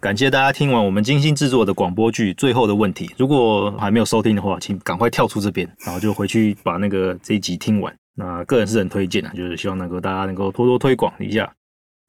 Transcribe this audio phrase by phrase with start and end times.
[0.00, 3.06] 感谢大家听完我们精心制作的广播剧《最后的问题》。
[3.16, 7.92] 如果还没有收听的话，请赶快跳出这边，然后就回去把那个这一集听完。
[8.14, 11.52] 那个人是很推荐的，就是希望能够大家能够多多推广一下。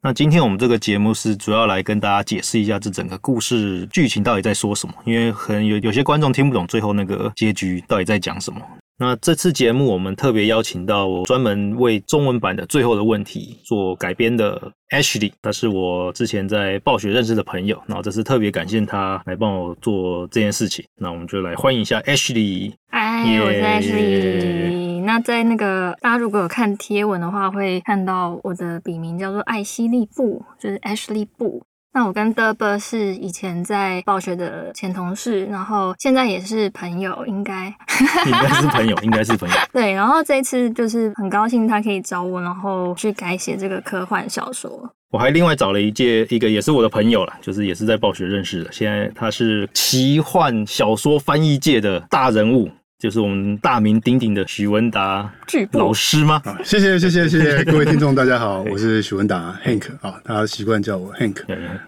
[0.03, 8.61] 那今天我们这个节目是主要来跟大家解释一下这整个故事剧情到底在说什么，因为可能有有些观众听不懂最后那个结局到底在讲什么。
[9.01, 20.83] 那这次节目我们特别邀请到专门为中文版的《最后的问题》做改编的 Ashley，他是我之前在暴雪认识的朋友，然后这次特别感谢他来帮我做这件事情。
[20.97, 22.73] 那我们就来欢迎一下 Ashley。
[22.91, 25.01] 嗨，我是 Ashley。
[25.05, 31.63] 那在那个大家如果有看贴文的话，会看到我的笔名叫做艾希利布，就是 Ashley 布。
[31.91, 37.65] 那我跟德伯是以前在暴雪的前同事，然后现在也是朋友，应该
[38.25, 39.55] 应该是朋友，应该是朋友。
[39.73, 44.69] 对，然后这一次就是很高兴他可以找我，然后去改写这个科幻小说。
[45.11, 52.69] 我还另外找了一届一个也是我的朋友了，就是也是在暴雪认识的，现在他是奇幻小说翻译界的大人物。
[52.99, 55.33] 就是我们大名鼎鼎的许文达
[55.71, 56.41] 老师吗？
[56.43, 61.41] 啊，谢谢谢谢谢谢 各位听众，大家好，我是许文达 Hank 啊，大家习惯叫我 Hank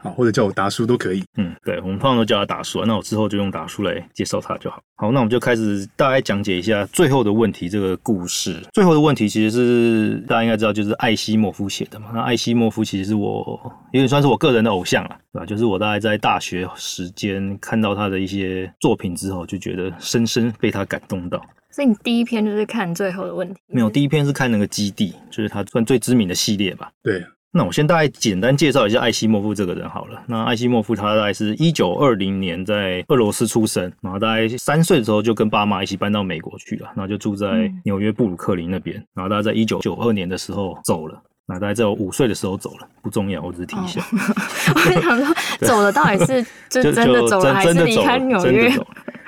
[0.03, 1.21] 啊，或者叫我达叔都可以。
[1.37, 4.81] 嗯，对，我们通常都叫他达叔，那我之后就用达叔来介绍他就好。
[4.95, 8.55] 好，那我们就开始大概讲解一下最后的问题这个故事。
[8.71, 12.11] 最后的问题其实是大家应该知道，就是艾希莫夫写的嘛。
[12.13, 13.59] 那艾希莫夫其实是我
[13.91, 15.45] 有点算是我个人的偶像了，对吧？
[15.45, 21.00] 就是我大概在大学时间看到他的一些作品之后，就觉得深深被他感。
[21.07, 23.59] 动到，所以你第一篇就是看最后的问题？
[23.67, 26.91] 没有，第一篇是看那个基地，就是他算最知名的系列吧。
[27.03, 30.21] 对，那我先大概简单介绍一下艾希莫夫这个人好了。
[30.27, 38.95] 那艾希莫夫他大概是一九二零年在俄罗斯出生，然后大概三岁的时候就跟爸妈一起搬到美国去了，然后就住在纽约布鲁克林那边。
[39.13, 44.01] 然后大概在一九九二年的时候走了，那大概在我五岁的时候走了，不重要，我只是提一下。
[44.73, 45.35] 我想说，
[45.67, 48.71] 走了到底是就 真的走了，还是离开纽约，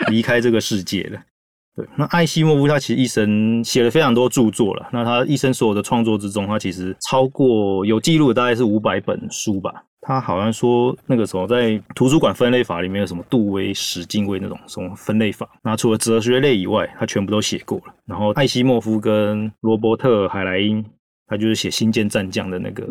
[0.08, 1.20] 离开这个世界了？
[1.76, 4.88] 对，那艾希莫夫他其实一生写了非常多著作了。
[4.94, 9.84] 那他一生所有的创作之中，他其实超过有记录的大概是五百本书吧。
[10.06, 15.50] 他好像说那个时候在图书馆分类法里面有什么杜威、史进威那种什么分类法。
[15.64, 17.96] 那除了哲学类以外，他全部都写过了。
[18.06, 20.86] 然后艾希莫夫跟罗伯特海莱因，
[21.26, 22.86] 他就是写《星舰战将》的那个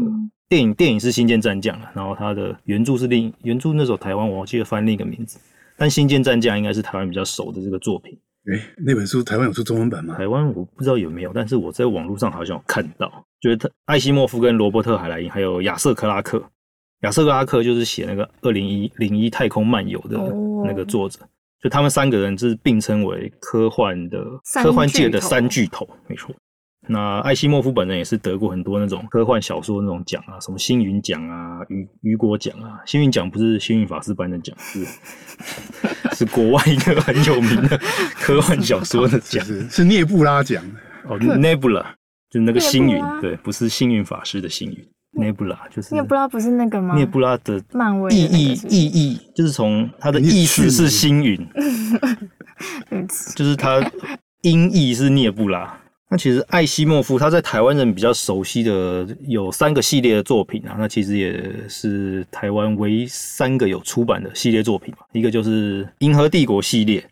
[0.48, 1.88] 电影，电影是《星舰战将》了。
[1.94, 5.38] 然后他的原著是另原著那时候台湾我记得翻另一个名字，
[5.76, 8.18] 但《星舰战将》应该是台湾比较熟的这个作品。
[8.50, 10.16] 哎，那本书台湾有出中文版吗？
[10.16, 16.42] 台湾我不知道有没有，但是我在网络上好像有看到，就是他艾希莫夫跟罗伯特海莱因还有亚瑟克拉克，
[17.02, 20.18] 亚瑟克拉克就是写那个二零一零一太空漫游的
[20.66, 21.20] 那个作者，
[21.62, 24.24] 就他们三个人是并称为科幻的
[24.60, 26.34] 科幻界的三巨头，没错。
[26.92, 32.78] 那艾希莫夫本人也是得过很多那种科幻小说那种奖啊，什么星云奖啊、雨雨果奖啊。
[32.84, 34.86] 星云奖不是星云法师颁的奖，是
[36.14, 37.76] 是国外一个很有名的
[38.16, 40.62] 科幻小说的奖，是涅布拉奖。
[41.08, 41.82] 哦，Nebula
[42.30, 46.94] 就是那个星云，对，不是星云法师的星云，Nebula 就是涅布拉不是那个吗？
[46.94, 51.44] 涅布拉的漫威意义意义就是从它的意思是星云，
[53.34, 53.80] 就是它
[54.42, 55.78] 音译是涅布拉。
[56.12, 65.06] 那其实艾希莫夫他在台湾人比较熟悉的有三个系列的作品啊，那其实也是台湾唯一三个有出版的系列作品嘛。
[65.12, 67.02] 一个就是《银河帝国》系列，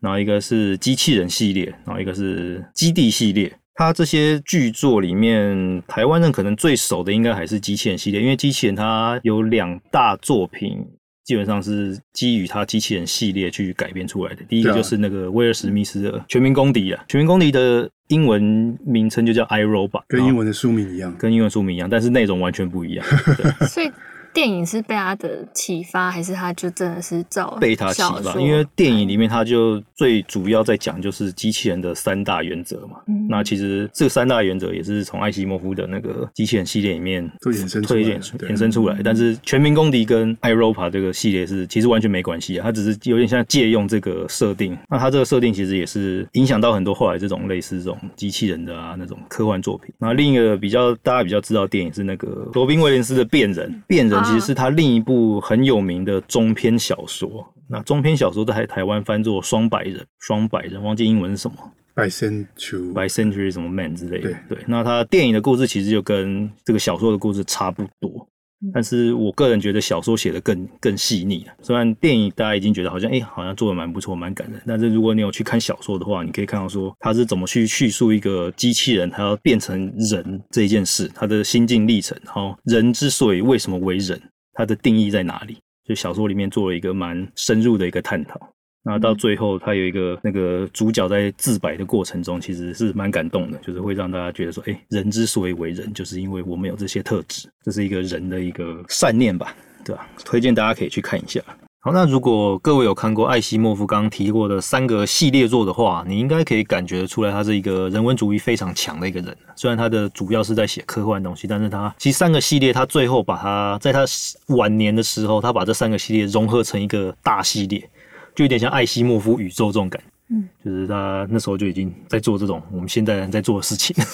[0.00, 3.52] 然后一个是机器人系列，然后一个是基地系列。
[3.74, 10.86] 他这些剧作里面，台湾人可能最熟的应该还是机器人系列，因为机器人它有两大作品。
[11.26, 14.42] 基本上是基于他机器人系列去改编出来的。
[14.48, 23.04] 第一个就是那个威尔史密斯的《全民公敌》啊，《全民公敌》的英文名称就叫《I Robot》，跟英文的书名一样，跟英文书名一样，但是内容完全不一样。
[23.68, 23.90] 所以。
[24.36, 28.38] 电影是被他的启发，还是他就真的是照被他启发？
[28.38, 32.98] 因为电影里面他就最主要在讲就是机器人的三大原则嘛。
[33.08, 39.00] 嗯那其实这三大原则也是从艾希莫夫的那个机器人系列里面都衍生推演衍生出来。
[39.02, 44.76] 但是全民公敌跟艾罗帕这个系列是其实完全没关系啊，它只是有点像借用这个设定。
[44.90, 49.94] 那它这个设定其实也是影响到很多后来这种类似这种机器人的啊那种科幻作品。
[49.98, 54.25] 那另一个比较大家比较知道电影是那个罗宾威廉斯的变人，变人。
[54.26, 57.46] 其实是他另一部很有名的中篇小说。
[57.68, 61.56] 那中篇小说在台湾翻作《双百人》，双百人忘记英文是什么
[61.94, 64.32] ，by century by century 什么 man 之类的。
[64.48, 68.28] 对，那他电影的故事其实就跟这个小说的故事差不多。
[68.72, 71.52] 但是我个人觉得小说写的更更细腻了。
[71.62, 74.60] 虽然电影大家已经觉得好像哎，好像做的蛮不错，蛮感人。
[74.66, 82.18] 但是如果你有去看小说的话，你可以看到说他是怎么去叙述一个机器人，他要变成人这一件事，他的心境历程。
[82.24, 84.20] 然后人之所以为什么为人，
[84.54, 85.58] 他的定义在哪里？
[85.86, 88.40] 就小说里面做了一个蛮深入的一个探讨。
[88.88, 99.52] 那到最后，他有一个那个主角在自白的过程中，其实是蛮感动的，就是会让大家觉得说，哎，人之所以为人，就是因为我们有这些特质，这是一个人的一个善念吧，
[99.84, 100.08] 对吧？
[100.24, 101.40] 推荐大家可以去看一下。
[101.80, 109.36] 好，那如果各位有看过艾希莫夫刚刚提过的三个系列作的话，你应该可以感觉出来，他是一个人文主义非常强的一个人。
[109.56, 114.04] 虽然他的主要是在写科幻东西，但是他其实三个系列，他最后把他在他
[114.48, 117.88] 晚年的时候，他把这三个系列融合成一个大系列。
[118.36, 123.96] 就有点像艾希莫夫宇宙这种感，嗯，就是他那时候就已经在做这种我们现代人在做的事情。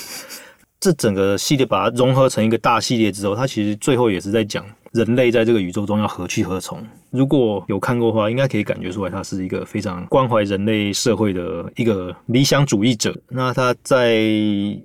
[0.80, 6.84] 这整个系列把它融合成一个大系列之后，它其实最后也是在讲人类在这个宇宙中要何去何从。
[7.10, 13.16] 如果有看过的话，应该可以感觉出来，他是一个非常关怀人类社会的一个理想主义者。
[13.28, 14.24] 那他在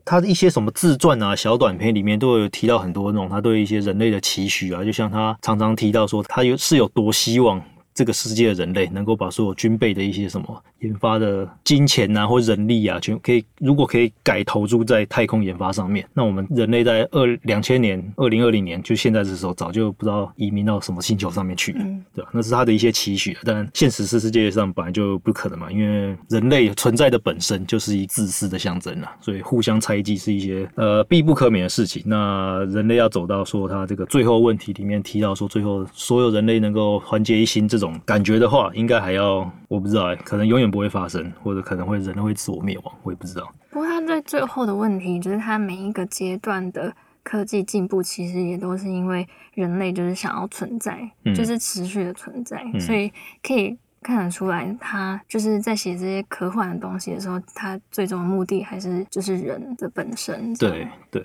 [0.06, 7.60] 他的一些什么自传啊、小短片里面，都有提到很多那种他对一些人类的期许啊，就像他常常提到说，他有是有多希望。
[7.98, 21.80] 这个世界的人类能够把所有军备的一些什么研发的金钱啊或人力啊，全可以如果可以改投注在太空研发上面，那我们人类在二两千年二零二零年就现在的时候，早就不知道移民到什么星球上面去了，
[22.14, 22.30] 对吧？
[22.32, 32.04] 那是他的一些期许，但现实是世界上本来就不可能嘛，因为人类存在的本身就是一自私的象征啊，所以互相猜忌是一些呃必不可免的事情。
[32.06, 37.87] 那人类要走到说他这个最后问题里面提到说，最后所有人类能够团结一心这种。
[38.06, 43.54] 感觉的话，应该还要我不知道，可能永远不会发生，或者可能会人类会自我灭亡，我也不知道。
[43.70, 46.94] 不过他在最后的问题，就是他每一个阶段的
[47.24, 51.00] 科技进步，其实也都是因为人类就是想要存在，
[51.36, 53.12] 就是持续的存在，所以
[53.44, 60.54] 可以看得出来，他就是在写这些科幻的东西的时候，他最终的目的还是就是人的本身。
[60.56, 61.24] 对对。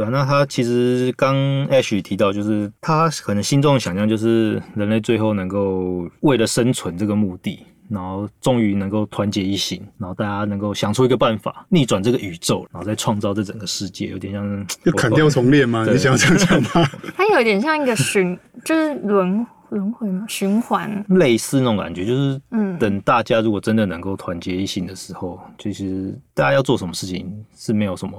[0.00, 1.36] 对啊，那他其实刚
[1.68, 15.84] Ash 提到，就是他可能心中的想象，就是人类最后能够为了生存这个目的，然后终于能够团结一心，然后大家能够想出一个办法逆转这个宇宙，然后再创造这整个世界，有点像就砍掉重练吗？
[15.92, 16.88] 你想要这样讲吗？
[17.14, 20.24] 它有点像一个循，就是轮轮回吗？
[20.30, 28.16] 循环类似那种感觉，就是嗯，等大家如果真的能够团结一心的时候，其实大家要做什么事情是没有什么。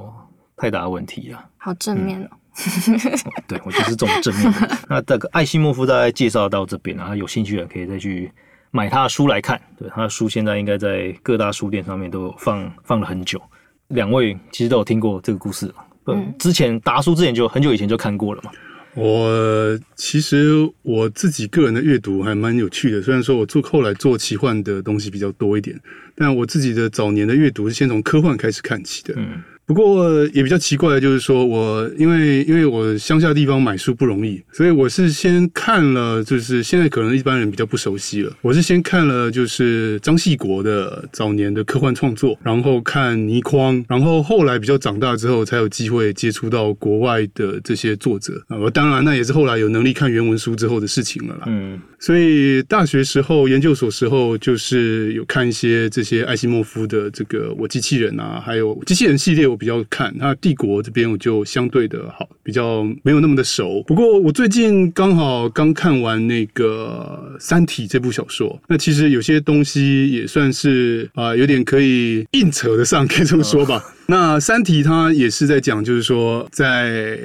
[0.61, 2.29] 太大的问题了，好正面哦。
[3.47, 4.53] 对，我就是这种正面。
[4.87, 8.31] 那这个艾西莫夫大概介绍到这边啊，有兴趣的可以再去
[8.69, 9.59] 买他的书来看。
[9.75, 13.41] 对，他的书现在应该在各大书店上面都有放放了很久。
[13.87, 15.73] 两位其实都有听过这个故事，
[16.05, 18.51] 嗯，之前达叔之前就很久以前就看过了嘛。
[18.93, 25.79] 我其实我自己个人的阅读还蛮有趣的，虽然说我做后来做奇幻的东西比较多一点，
[26.15, 29.15] 但我自己的早年的阅读是先从科幻开始看起的。
[29.17, 29.41] 嗯。
[29.71, 38.33] 不过也比较奇怪的就是说，我因为因为我乡下地方买书不容易，所以我是先看了，就是现在可能一般人比较不熟悉了。
[38.41, 48.57] 我是先看了就是张系国的早年的科幻创作，然后看倪匡，然后后来比较长大之后才有机会接触到国外的这些作者啊。
[48.73, 51.43] 当然，那也是后来有能力看原文书之后的事情了啦。
[51.47, 59.47] 嗯，所以大学时候、研究所时候，就是有看一些这些艾西莫夫的这个《我机器人》啊，还有机器人系列。
[59.47, 63.83] 我比较看那帝国这边，我就相对的好，比较没有那么的熟。
[63.83, 73.83] 不过我最近刚好刚看完那个《三体》这部小说，那其实有些东西也算是啊，有点可以硬扯得上，可以这么说吧。
[74.07, 77.19] 那《三体》它也是在讲，就是说在。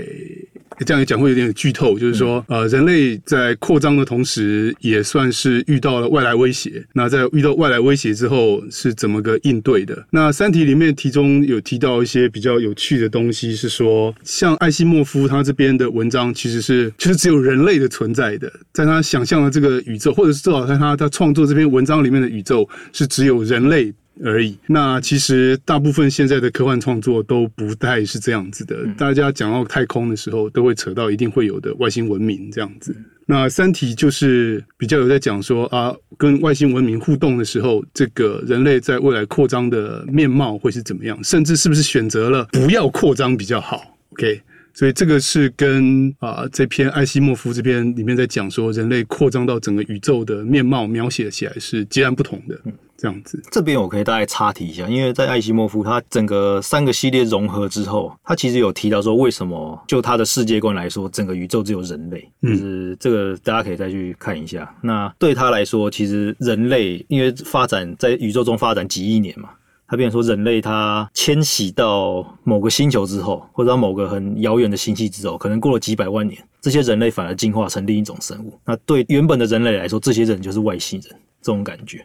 [0.84, 6.84] 这样讲会有点剧透，就是说，呃，人类在扩张的同时，也算是遇到了外来威胁。
[6.92, 10.06] 那在遇到外来威胁之后，是怎么个应对的？
[10.10, 23.92] 那《三体》里面其中有提到一些比较有趣的东西，是说，像艾西莫夫他这边的文章，其实是其实只有人类的存在的，在他想象的这个宇宙，或者是至少在他他创作这篇文章里面的宇宙，是只有人类。
[24.24, 24.56] 而已。
[24.66, 28.86] 那其实大部分现在的科幻创作都不太是这样子的。
[28.96, 32.96] 大家讲到太空的时候，都会扯到一定会有的外星文明这样子。
[33.28, 44.40] 那《三体》就是比较有在讲说啊，跟外星文明互动的时候，这个人类在未来扩张的面貌会是怎么样，甚至是不是选择了不要扩张比较好？OK，
[44.74, 52.56] 所以这个是跟啊这篇艾西莫夫这篇里面在讲说人类扩张到整个宇宙的面貌描写起来是截然不同的。
[52.96, 64.74] 这样子，这边我可以大概插题一下，因为在艾希莫夫他整个三个系列融合之后，他其实有提到说，为什么就他的世界观来说，整个宇宙只有人类，就是这个大家可以再去看一下。
[64.82, 69.50] 那对他来说，其实人类因为发展在宇宙中发展几亿年嘛，
[69.86, 78.58] 他变成说人类他迁徙到某个星球之后，或者到某个很遥远的星系之后，可能过了几百万年，这些人类反而进化成另一种生物。
[78.64, 81.12] 那对原本的人类来说，这些人就是外星人，
[81.42, 82.04] 这种感觉。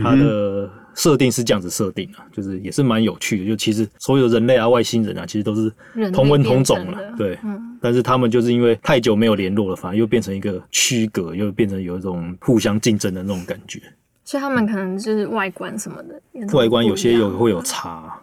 [0.00, 3.46] 它的设定是这样子设定的，就是也是蛮有趣的。
[3.46, 5.72] 就其实所有人类啊、外星人啊，其实都是
[6.12, 7.38] 同文同种了，对。
[7.80, 13.80] 但是他们就是因为太久没有联络了，反而又变成一个区隔，又变成有一种互相竞争的那种感觉。
[14.24, 18.20] 所以他们可能就是外观什么的，外观有些有会有差，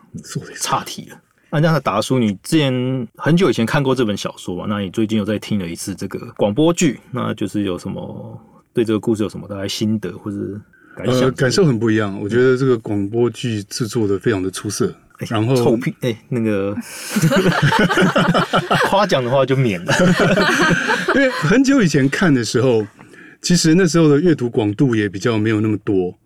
[0.62, 1.18] 差题了。
[1.52, 4.66] 那这样的达叔，你之前很久以前看过这本小说嘛？
[4.70, 8.40] 那你最近有再听了一次这个广播剧，那就是有什么
[8.74, 10.38] 对这个故事有什么大概心得或者？
[11.06, 12.20] 呃，感受很不一样。
[12.22, 14.94] 我觉得这个广播剧制作的非常的出色。
[15.28, 16.74] 然后臭屁哎，那个
[18.88, 19.94] 夸奖的话就免了。
[21.14, 22.88] 因为很久以前看的时候，
[23.42, 26.18] 其实那时候的阅读广度也比较没有那么多，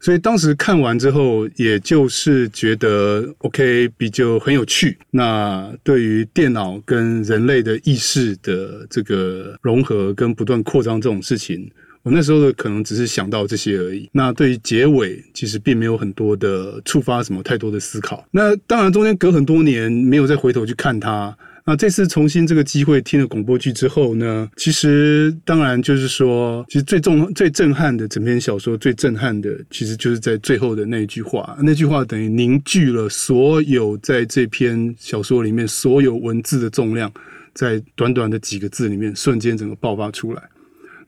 [0.00, 4.98] 所以当时看完之后，也就是觉得 OK，比较很有趣。
[5.12, 11.70] 那对于电脑跟人类的意识的这个融合跟不断扩张这种事情。
[12.02, 14.08] 我那时候的可能只是想到这些而已。
[14.12, 18.24] 那对于结尾，其实并没有很多的触发什么太多的思考。
[18.30, 21.36] 那当然中间隔很多年没有再回头去看它。
[21.64, 31.56] 那这次重新这个机会听了广播剧之后呢，其实当然就是说，其实最重最震撼的整篇小说最震撼的，其实就是在最后的那一句话。
[31.62, 37.12] 那句话等于凝聚了所有在这篇小说里面所有文字的重量，
[37.54, 40.42] 在短短的几个字里面瞬间整个爆发出来。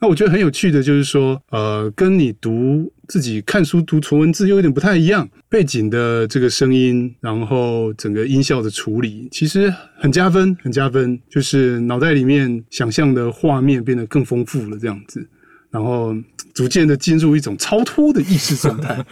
[0.04, 15.26] 那我觉得很有趣的，就是说，呃，跟你读自己看书读纯文字又有点不太一样，背景的这个声音，然后整个音效的处理，其实很加分，很加分，就是脑袋里面想象的画面变得更丰富了，这样子。
[15.70, 16.14] 然后
[16.54, 19.04] 逐渐的进入一种超脱的意识状态。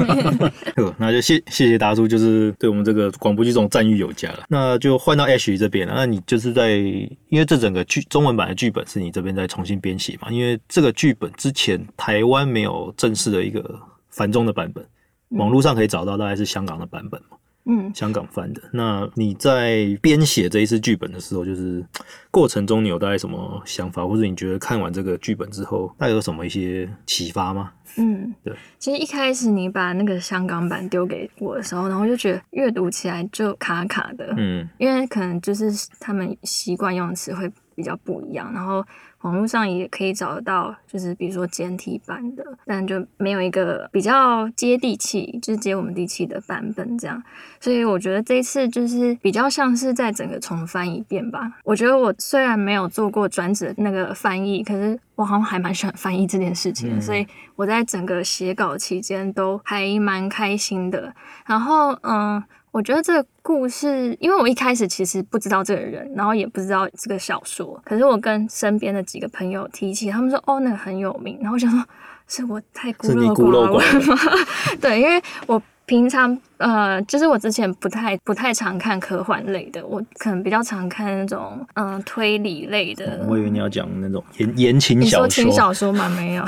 [0.98, 4.44] 那就谢谢谢达叔，就是对我们这个广播剧这种赞誉有加了。
[4.48, 5.94] 那就换到 H 这边了。
[5.96, 10.30] 那你就是在，因为这整个剧中文版的剧本是你这边在重新编写嘛？
[10.30, 14.86] 因为这个剧本之前台湾没有正式的一个繁中的版本，
[15.30, 17.37] 网络上可以找到，大概是香港的版本嘛。
[17.68, 18.62] 嗯，香港翻的。
[18.72, 21.84] 那你在编写这一次剧本的时候，就是
[22.30, 27.72] 过程中你有大概什么想法，或者你觉得看完这个剧本之后，大概有什么一些启发吗？
[27.98, 28.54] 嗯，对。
[28.78, 34.32] 其实一开始你把那个香港版丢给我的时候，然后就觉得阅读起来就卡卡的。
[34.36, 35.70] 嗯，因为可能就是
[36.00, 38.84] 他们习惯用词会比较不一样，然后。
[39.22, 47.20] 网络上也可以找得到，就是比如说简体版的，但就没有一个比较接地气，就是接我们地气的版本这样。
[47.58, 51.52] 所以我觉得这一次就是比较像是在整个重翻一遍吧。
[51.64, 61.12] 我觉得我虽然没有做过转职那个翻译，可是我好像还蛮喜欢翻译这件事情的，所以我在整个写稿期间都还蛮开心的。
[61.44, 62.40] 然后，嗯。
[62.70, 71.84] 我觉得这个故事，因为我一开始其实不知道这个人，然后也不知道这个小说，可是我跟身边的几个朋友提起，他们说哦，那个很有名，然后我想说，
[72.26, 74.16] 是我太孤陋寡闻吗？
[74.80, 75.62] 对，因为我。
[75.88, 83.24] 平常呃，就是我之前不太不太常看科幻类的，我可能比较常看那种嗯推理类的。
[83.26, 85.26] 我以为你要讲那种言言情小说。
[85.26, 86.06] 你说轻小说吗？
[86.10, 86.44] 没有，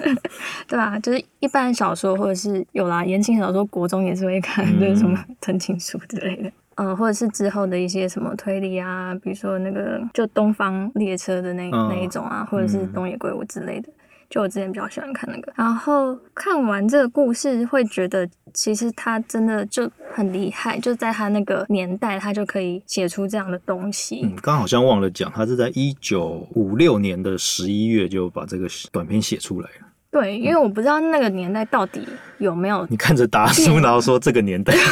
[0.66, 0.98] 对吧？
[1.00, 13.90] 就是一般小说或者是有啦，言情小说国中也是会看，就是什么藤情书之类的，嗯，或者是之后的一些什么推理啊，比如说那个就东方列车的那那一种啊，或者是东野圭吾之类的。
[14.30, 24.20] 就我之前比较喜欢看那个，然后看完这个故事，会觉得其实他真的就很厉害，就在他那个年代，他就可以写出这样的东西。
[24.22, 29.86] 嗯，刚好像忘了讲，他是在一九五六年的十一月就把这个短篇写出来了。
[30.12, 32.06] 对，因为我不知道那个年代到底
[32.38, 32.86] 有没有。
[32.88, 34.72] 你看着达叔，然后说这个年代。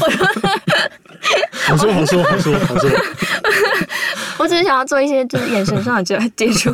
[0.00, 0.26] 我说，
[1.64, 2.90] 好说好说好说好说。
[4.38, 6.72] 我只是想要做一些就是眼神上的接接触，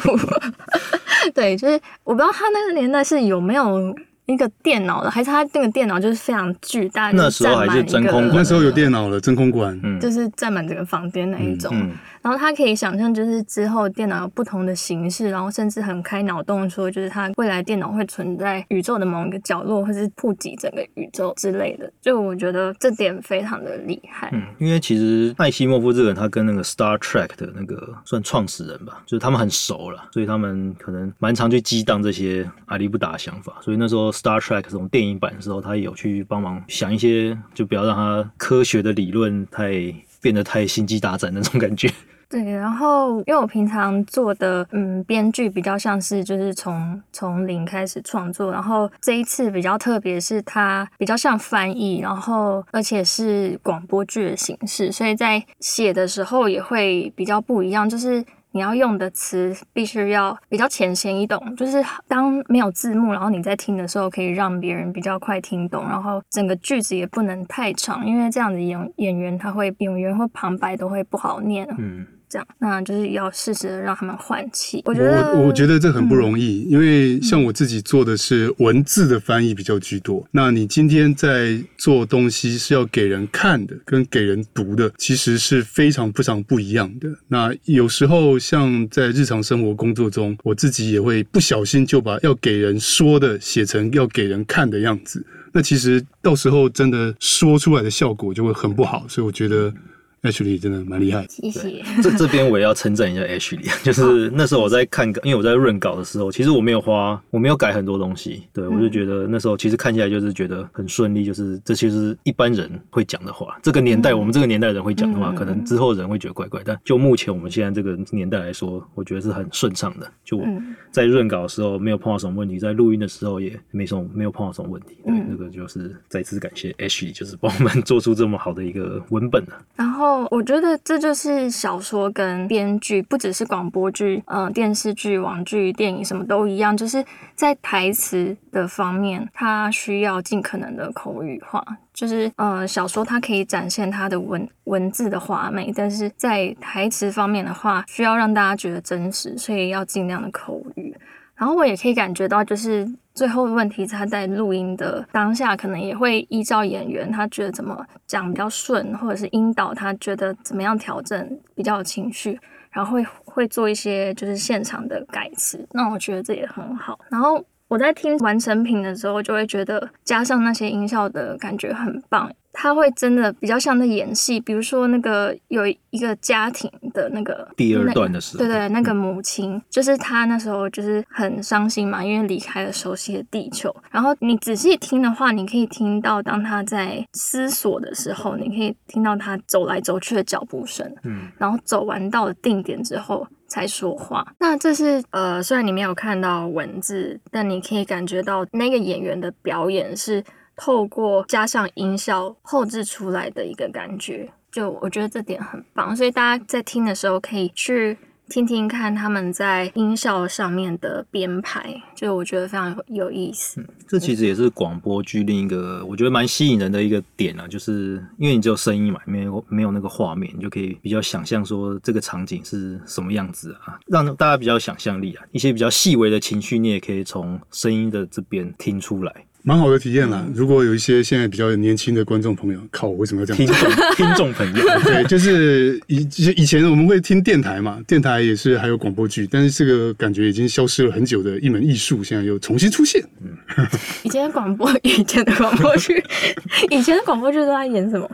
[1.34, 3.94] 对，就是我不知道他那个年代是有没有
[4.26, 11.90] 一个电脑的，还是他那个电脑就是非常巨大，那时候还是真空，那时候有电脑了，真空管，就是占满整个房间那一种。
[12.22, 21.90] 然后他可以想象，就是之后电脑有不同的形式，然后甚至很开脑洞说，就是他未来电脑会存在宇宙的某一个角落，或是普及整个宇宙之类的。
[22.00, 24.28] 就我觉得这点非常的厉害。
[24.32, 33.56] 嗯，因为其实艾希莫夫这个人，他跟那个 Star Trek 的那个算创始人吧，就是他们很熟了，所以他们可能蛮常去激荡这些阿里不达的想法。
[33.62, 39.72] 所以那时候 Star Trek 这种电影版的时候，他也有去帮忙想一些，就不要让他科学的理论太
[40.20, 41.90] 变得太心机大战那种感觉。
[42.30, 71.66] 对，然后因为我平常做的嗯编剧比较像是就是从从零开始创作，然后这一次比较特别是它比较像翻译，然后而且是广播剧的形式，所以在写的时候也会比较不一样，就是你要用的词必须要比较浅显易懂，就是当没有字幕，然后你在听的时候可以让别人比较快听懂，然后整个句子也不能太长，因为这样子演演员他会演员或旁白都会不好念。
[71.78, 72.06] 嗯。
[72.30, 74.80] 这样，那就是要适时的让他们换气。
[74.84, 80.24] 我觉得，我我觉得这很不容易，因为像我自己做的是文字的翻译比较居多。
[80.30, 87.08] 那你今天在做东西是要给人看的，跟给人读的，其实是非常非常不一样的。
[87.26, 95.26] 那有时候像在日常生活工作中，我自己也会不小心就把要给人说的写成要给人看的样子。
[95.52, 99.04] 那其实到时候真的说出来的效果就会很不好。
[99.08, 99.74] 所以我觉得。
[100.22, 101.82] Ashley 真的蛮厉害，谢谢。
[102.02, 120.06] 这这边我也要称赞一下 Ashley， 就是那时候我在看，因为我在润稿的时候，其实我没有花，我没有改很多东西，对我就觉得那时候其实看起来就是觉得很顺利，就是这其实一般人会讲的话，这个年代我们这个年代人会讲的话，可能之后人会觉得怪怪，但就目前我们现在这个年代来说，我觉得是很顺畅的。
[120.22, 120.46] 就我
[120.90, 124.98] 在润稿的时候没有碰到什么问题，在录音的时候也没什么没有碰到什么问题。
[125.02, 129.42] 对，那个就是再次感谢 Ashley，就是帮我们做出这么好的一个文本
[129.76, 130.09] 然后。
[130.30, 141.64] 我觉得这就是小说跟编剧，不只是广播剧，嗯，电视剧、网剧、电影什么都一样，就是在台词的方面，它需要尽可能的口语化。
[141.92, 150.96] 就是呃，小说它可以展现它的文文字的华美，但是在台词方面的话，需要让大家觉得真实，所以要尽量的口语。
[151.40, 162.38] 然后我也可以感觉到，就是最后的问题，他在录音的当下，可能也会依照演员他觉得怎么讲比较顺，或者是引导他觉得怎么样调整比较有情绪，
[162.70, 165.66] 然后会会做一些就是现场的改词。
[165.72, 167.00] 那我觉得这也很好。
[167.08, 172.30] 然后我在听完成品的时候，就会觉得加上那些音效的感觉很棒。
[172.52, 183.74] 他会真的比较像在演戏，比如说那个有一个家庭的那个第二段的时候，对对，那个母亲就是他那时候就是很伤心嘛，因为离开了熟悉的地球。
[183.90, 194.26] 然后你仔细听的话，你可以听到当他在思索的时候，你可以听到他走来走去的脚步声，嗯，然后走完到了定点之后才说话。
[194.38, 200.22] 那这是呃，虽然你没有看到文字，但你可以感觉到那个演员的表演是。
[200.62, 207.96] 透过加上音效后置出来的一个感觉，就我觉得这点很棒，所以大家在听的时候可以去
[208.28, 213.64] 听听看他们在音效上面的编排，就我觉得非常有意思。
[213.88, 229.24] 这其实也是广播剧另一个我觉得蛮吸引人的一个点啊，就是因为你只有声音嘛，没有没有那个画面，你就可以比较想象说这个场景是什么样子啊，让大家比较想象力啊，一些比较细微的情绪你也可以从声音的这边听出来。
[229.42, 230.26] 蛮好的体验啦。
[230.34, 233.38] 如果有一些现在比较年轻的观众朋友，靠，我为什么要这样？
[233.38, 235.96] 听众听众朋友， 对，就是以
[236.36, 243.02] 以前我们会听电台嘛，电台也是还有广播剧，但是这个感觉已经消失了很久的一门艺术，现在又重新出现。
[243.22, 243.66] 嗯，
[244.02, 246.02] 以前的广播，以前的广播剧，
[246.70, 248.10] 以前的广播剧都在演什么？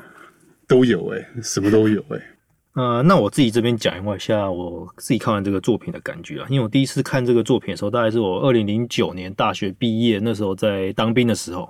[0.68, 2.18] 都有哎，什么都有哎。
[2.76, 6.46] 呃，那我自己这边讲一下我自己看完这个作品的感觉啊。
[6.50, 11.68] 因为我第一次看这个作品的时候，大概是我二零零九年大学毕业那时候，在当兵的时候。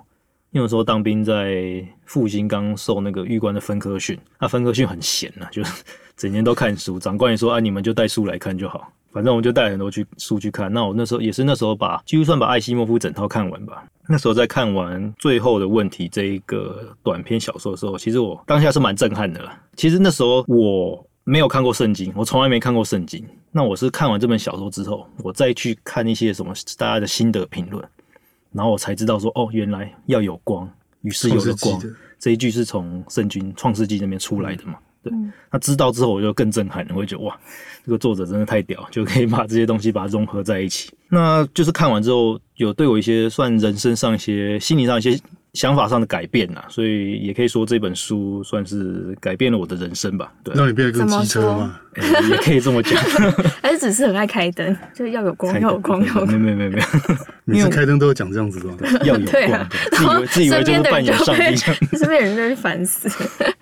[0.53, 5.85] 因为那时候当兵在复兴，刚受那个狱官的分科训，那分科训很闲呐，就是
[6.17, 6.99] 整天都看书。
[6.99, 8.91] 长官也说啊，你们就带书来看就好。
[9.13, 10.73] 反正我就带很多去书去看。
[10.73, 13.85] 那我那时候也是那时候把几乎算把艾希莫夫整套看完吧。
[14.09, 19.61] 那时候在看完最后的问题这一个短篇小说的时候，其实我当下是蛮震撼的啦。
[19.77, 23.25] 其实那时候我没有看过圣经，我从来没看过圣经。
[23.51, 27.83] 那我是看完这本小说之后，我再去看一些什么大家的心得评论，
[28.53, 31.81] 然后我才知道说，哦，原来要有光，于是有了光。
[32.19, 34.75] 这一句是从圣经创世纪那边出来的嘛？
[35.03, 35.13] 对。
[35.51, 37.39] 那知道之后，我就更震撼了，我会觉得哇，
[37.85, 40.91] 这个作者真的太屌，就可以把这些东西把它融合在一起。
[41.09, 45.19] 那就是看完之后，有对我一些算人生上一些、心理上一些。
[45.55, 50.31] 想法上的改变呐，所以也可以说这本书算是改变了我的人生吧。
[50.45, 51.81] 对，让你变得更机车吗？
[52.29, 53.03] 也可以这么讲。
[53.63, 56.87] 还是只是很爱开灯，就要有光，要有光，要有没没没有，
[57.47, 61.57] 每次开灯都要讲这样子的，要有光，自以为自以为就是扮演上帝，
[61.97, 63.09] 身边人就会烦死。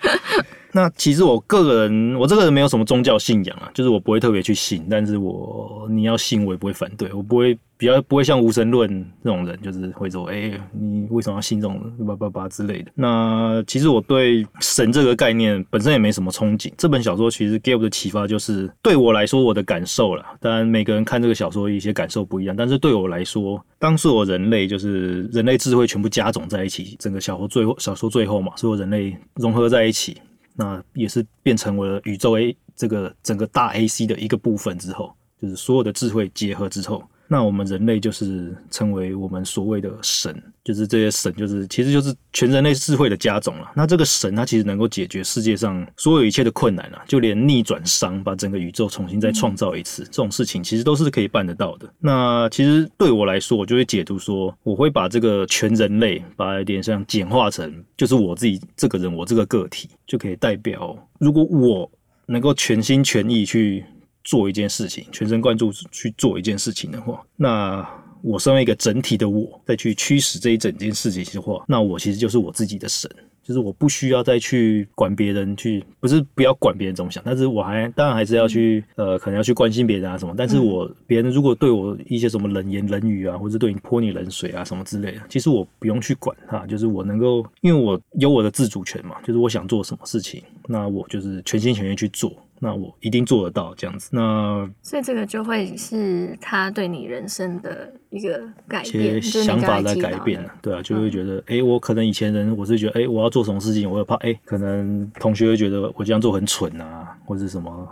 [0.75, 7.57] 那其实我个人，我这个人没有什么宗教信仰啊，就是我不会特别去信，但是我你要信我也不会反对，我不会。
[7.85, 12.90] 比较不会像无神论那种人，就是会说，哎，你为什么要信这种叭叭叭之类的。
[12.94, 16.73] 那其实我对神这个概念本身也没什么憧憬。
[16.79, 20.25] 这本小说其实给我的启发就是，对我来说我的感受了。
[20.40, 30.16] 当然每个人看这个小说一些感受不一样，但是对我来说，当所有人类就是人类智慧全部加总在一起，整个小说最后小说最后嘛，所有人类融合在一起，
[30.57, 37.05] 那也是变成为了宇宙 A 这个整个大 A C 的一个部分之后，就是所有的智慧结合之后。
[37.35, 43.73] 那我们人类就是成为我们所谓的神，就是这些神，就是其实就是全人类智慧的加总了。
[43.75, 51.92] 那这个神，它其实能够解决世界上所有一切的困难了，就连逆转伤，把整个宇宙重新再创造一次，这种事情其实都是可以办得到的。
[51.99, 61.90] 那其实对我来说，我就会解读说，我会把这个全人类，把有点像简化成，就是我自己这个人，我这个个体，就可以代表，如果我
[62.27, 63.85] 能够全心全意去。
[64.25, 67.87] 做一件事情，全神贯注去做一件事情的话，那
[68.23, 73.11] 我身为一个整体的我，再去驱使这一整件事情的话，那我其实就是我自己的神，
[73.43, 80.35] 就是我不需要再去管别人，去不是不要管别人怎么想，但是我还当然还是要去呃，可能要去关心别人啊什么。
[80.35, 92.33] 但是我别人如果对我一些什么冷言冷语啊，或者对你泼你冷水啊什么之类的，其实我不用去管他，就是我能够，因为我有我的自主权嘛，就是我想做什么事情，那我就是全心全意去做。
[92.64, 94.09] 那我一定做得到这样子。
[94.11, 107.88] 那所以这个就会是他对你人生的一个改变，想法在改变对啊，就会觉得，哎，我可能以前人我是觉得，哎，我要做什么事情，我会怕，哎，可能同学会觉得我这样做很蠢啊，或者什么，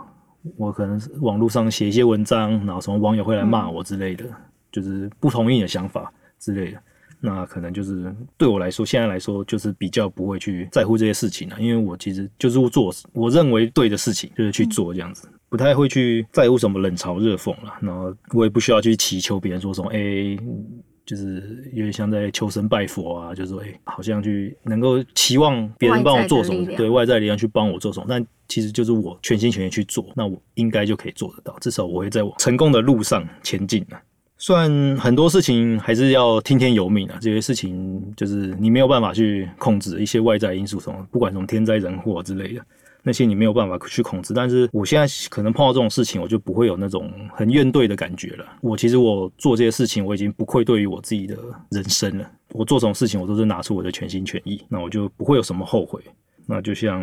[0.57, 4.25] 我可能网络上写一些文章，然后什么网友会来骂我之类的，
[4.71, 6.79] 就是不同意你的想法之类的。
[7.25, 17.75] 那可能就是对我来说，现在来说就是比较不会去在乎这些事情了，因为我其实就是做我认为对的事情，就是去做这样子，不太会去在乎什么冷嘲热讽了。
[17.79, 20.37] 然后我也不需要去祈求别人说什么，哎，
[21.05, 33.97] 就是有点像在求神拜佛啊，就是说，哎，好像去能够期望别人帮我做什么，对外在力量去帮我做什么，但其实就是我全心全意去做，那我应该就可以做得到，至少我会在我成功的路上前进了。
[34.45, 42.61] 算很多事情还是要听天由命啊，这些事情就是你没有办法去控制一些外在因素，什么不管什么天灾人祸之类的，
[43.03, 44.33] 那些你没有办法去控制。
[44.33, 48.45] 但是我现在可能碰到这种事情，我就不会有那种很怨怼的感觉了。
[48.59, 51.37] 我其实我做这些事情，我已经不愧对于我自己的
[51.71, 52.29] 人生了。
[52.49, 56.01] 我做什么事情，我都是拿出我的全心全意，那我就不会有什么后悔。
[56.45, 57.01] 那就像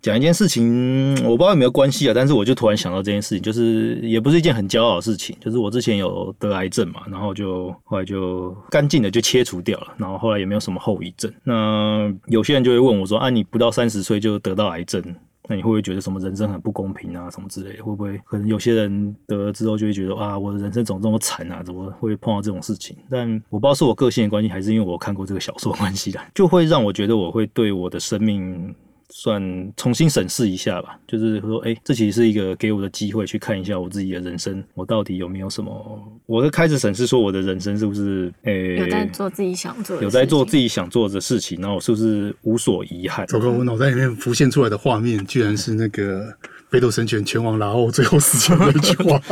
[0.00, 11.32] 讲一件事情，我不知道有没有关系啊，但是我就突然想到这件事情，就是也不是一件很骄傲的事情，就是我之前有得癌症嘛，然后就后来就干净的就切除掉了，然后后来也没有什么后遗症。
[11.42, 15.02] 那有些人就会问我说：“啊，你不到三十岁就得到癌症？”
[15.48, 17.82] 那你会不会觉得什么人生很不公平啊，什么之类的？
[17.82, 21.62] 会不会可能有些人得了之后就会觉得啊，我的人生怎么这么惨啊？
[21.62, 22.96] 怎么会碰到这种事情？
[23.10, 28.74] 但我不知道是我个性的关系，还是因为我看过这个小说关系的，就会让我觉得我会对我的生命。
[29.14, 36.02] 算重新审视一下吧，就是说，哎，这其实是一个给我的机会，去看一下我自己的人生，我到底有没有什么？
[36.24, 43.26] 我会开始审视，说我的人生是不是，诶，有在做自己想做，有在做自己想做的事情，然后我是不是无所遗憾？
[43.26, 46.24] 糟糕，我脑袋里面浮现出来的画面，居然是那个
[46.70, 49.20] 《北斗神拳》拳王然后最后死前的一句话。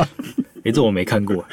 [0.63, 1.43] 哎，这我没看过，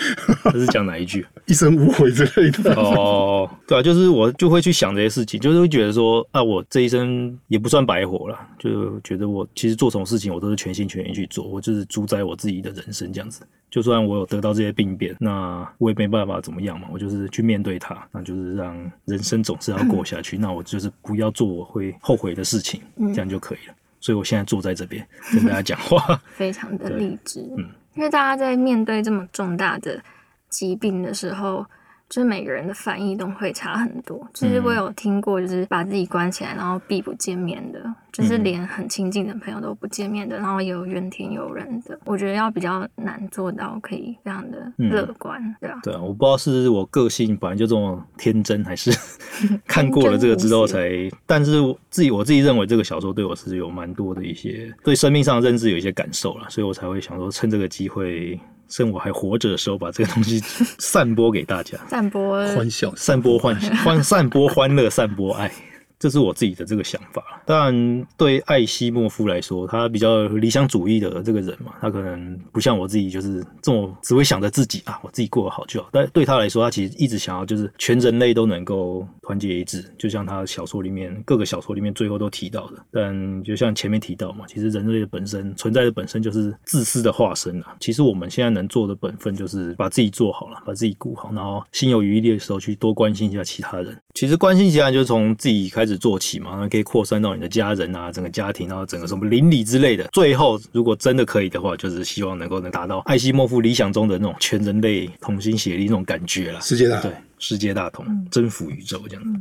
[0.53, 1.27] 这是讲哪一句？
[1.47, 2.75] 一生无悔之类的。
[2.75, 3.18] 哦，
[3.67, 13.47] 对啊，就是我就会去想这些事情，就是会觉得说，啊，我这一生也不算白活了，就觉得我其实做什么事情，我都是全心全意去做，我就是主宰我自己的人生这样子。
[13.71, 22.81] 就算我有得到这些病变，那我也没办法怎么样嘛，我就是去面对它，那就是让人生总是要过下去， 那我就是不要做我会后悔的事情，
[23.15, 23.75] 这样就可以了。
[24.01, 27.69] 所以我现在坐在这边跟大家讲话， 非常的励志，嗯。
[27.95, 30.01] 因为大家在面对这么重大的
[30.49, 31.67] 疾病的时候。
[32.09, 34.27] 就是每个人的反应都会差很多。
[34.33, 41.99] 其实我有听过，就是把自己关起来，然后避不见面的，就是连很亲近的朋友都不见面的，然后也有怨天尤人的。
[42.05, 45.79] 我觉得要比较难做到可以非常的乐观，对啊？
[45.83, 48.91] 对啊，我不知道是我个性本来就这么天真，还是
[49.69, 50.91] 看过了这个之后才。
[51.27, 51.53] 但是
[51.91, 58.41] 自己我自己认为这个小说对我是有蛮多的一些对生命上的认知有一些感受了，所以我才会想说趁这个机会。
[58.69, 60.41] 趁我还活着的时候，把这个东西
[60.79, 63.55] 散播给大家， 散播欢笑，散播欢
[63.85, 65.51] 欢，散播欢乐，散播爱。
[65.99, 67.43] 这是我自己的这个想法。
[67.45, 75.89] 当然，对艾希莫夫来说，他比较理想主义的这个人嘛，他可能不像我自己，就是这么只会想着自己啊，我自己过得好就好。
[75.93, 82.77] 但对他来说，他其实一直想要就是全人类都能够团结一致，就像他小说里面各个小说里面最后都提到的。
[82.93, 87.75] 但就像前面提到嘛，其实人类的本身存在的本身就是自私的化身啊。
[87.81, 93.97] 其实我们现在能做的本分就是把自己做好了，把自己顾好，然后心有余力的时候去多关心一下其他人。
[94.15, 100.05] 其实关心其他人就是从自己开始做起嘛，那可以扩散到你的家人啊，整个家庭，然后整个什么邻里之类的。
[100.13, 106.61] 最后，如果真的可以的话，就是希望能够能达到艾希莫夫理想中的那种全人类同心协力那种感觉啦。
[106.61, 109.41] 世界大对世界大同，征服宇宙这样子。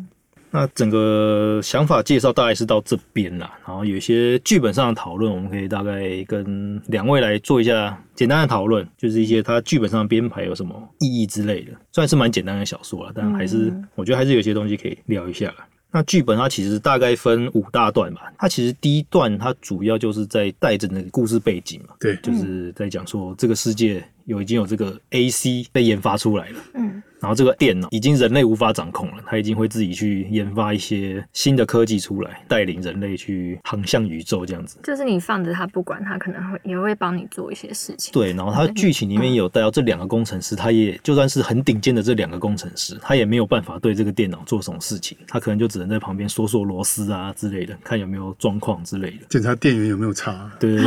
[0.49, 11.73] 那整个想法介绍大概是到这边啦，然后有一些剧本上的讨论，我们可以大概跟两位来做一下简单的讨论，就是一些它剧本上的编排有什么意义之类的。
[11.91, 15.53] 虽然是蛮简单的小说了，但还是我觉得还是有些东西可以聊一下。
[15.91, 27.01] 那剧本它其实大概分五大段吧，它其实第一段它主要就是在带着那个故事背景嘛，对，就是在讲说这个世界有已经有这个 A C 被研发出来了，嗯。
[27.19, 34.77] 然后这个电脑已经人类无法掌控了，它已经会自己去研发一些新的科技出来，带领人类去航向宇宙这样子。
[34.83, 38.13] 就是你放着它不管，它可能会也会帮你做一些事情。
[38.13, 50.51] 对，然后它剧情里面有带到这两个工程师，他也就算是很顶尖的这两个工程师，他也没有办法对这个电脑做什么事情，他可能就只能在旁边说说螺丝啊之类的，看有没有状况之类的，检查电源有没有差。
[50.59, 50.85] 对对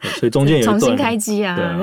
[0.00, 1.78] 对，所以中间有重新开机啊。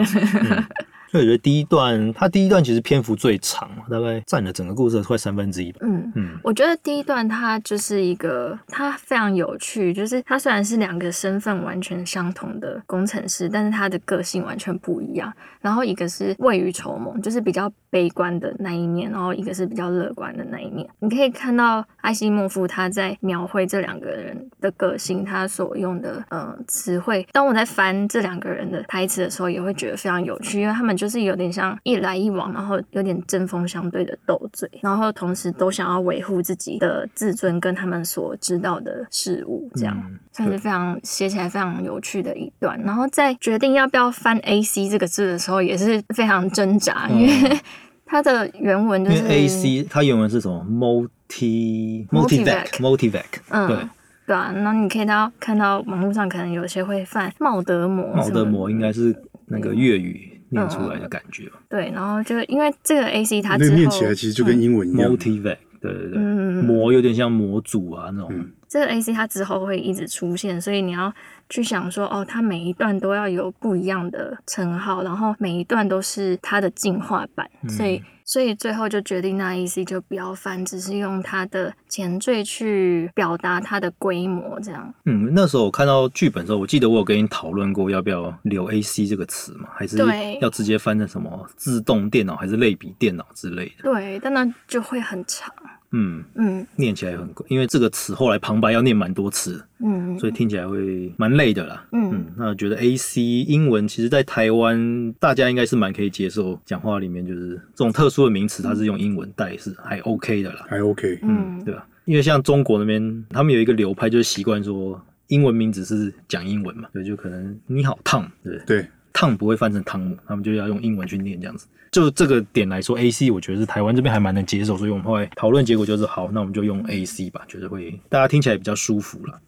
[1.19, 5.79] 我觉得第一段，它第一段其实篇幅最长，大概占了整个故事的快三分之一吧。
[5.81, 15.33] 嗯嗯，我觉得第一段它就是一个，它非常有趣，就是它虽然是两个身份完全相同的工程师，但是他的个性完全不一样。
[15.61, 20.87] 然后一个是未雨绸缪，就是比较悲观的那一面，然后一个是比较乐观的那一面。
[20.99, 27.27] 你可以看到艾希莫夫他在描绘这两个人的个性，他所用的呃词汇。
[27.31, 31.04] 当我在翻这两个人的台词的时候，也会觉得非常有趣，因为他们就。
[31.05, 39.95] 就是有点像一来一往，然后有点针锋相对的斗嘴，然后同时都想要维护自己的自尊跟他们所知道的事物，这样
[40.31, 42.81] 算是非常写起来非常有趣的一段。
[42.81, 47.59] 然后在决定要不要翻 A C 这个字的时候，也是非常挣扎，因为
[48.03, 53.77] 它的原文就是 A C，它原文是什么？Multi Multivac Multivac，嗯，对
[54.25, 54.51] 对啊。
[54.51, 59.15] 那你可以到看到网络上可能有些会犯茂德摩，茂德摩应该是
[59.45, 60.31] 那个粤语。
[60.49, 68.31] 念出来的感觉，对，然后就因为这个 A C 它念起来其实就跟英文一样，motivate，对对对，模有点像模组啊那种。
[68.67, 71.13] 这个 A C 它之后会一直出现，所以你要
[71.49, 78.01] 去想说，哦，它每一段都要有不一样的称号，然后每一段都是它的进化版，所以。
[78.25, 84.93] 所以最后就决定那 A C 就不要翻，只是用它的前缀去表达它的规模，这样。
[85.05, 89.97] 嗯，那时候我看到剧本的时候，我记得我有跟你讨论过要不要留 A C 这个词嘛，还是
[90.41, 93.83] 要直接翻成什么自动电脑还是类比电脑之类的？
[93.83, 95.53] 对，但那就会很长。
[95.97, 101.85] 嗯嗯，念起来很贵，因为这个词后来旁白要念蛮多次，嗯，所以听起来会蛮累的啦。
[101.93, 111.87] 嗯，嗯那我觉得 A C 英文其实，在台湾大家应该是蛮可以接受，讲话里面就是这种特殊的名词，它是用英文带是还 OK 的啦，还 OK，嗯，对吧？
[112.03, 118.85] 因为像中国那边，他们有一个流派，就是习惯说英文名字是讲英文嘛，对，就可能你好烫，对对。
[119.17, 121.67] 烫不会翻成汤姆，他们就要用英文去念这样子。
[121.95, 129.39] 就这个点来说，A C 我觉得是台湾这边还蛮能接受，所以我们后来讨论结果就是好，那我们就用 A C 吧，觉得会大家听起来比较舒服了。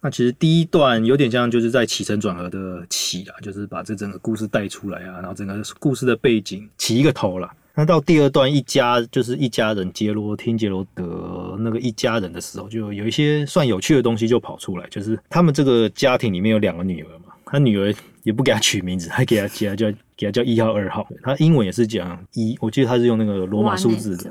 [0.00, 7.52] 那其实第一段有点像就是在起承转合的起啊，就是把这整个故事带出来啊，然后整个故事的背景起一个头了。
[7.74, 17.92] 那到第二段一家就是一家人杰罗听杰罗德那个一家人的时候，就有一些算有趣的东西就跑出来，就是他们这个家庭里面有两个女儿嘛，他女儿。
[18.26, 19.86] 也不给他取名字，还给他给他叫
[20.16, 21.06] 给他叫一号二号。
[21.22, 24.28] 他英文也是讲一，我记得他是用那个罗马数字，对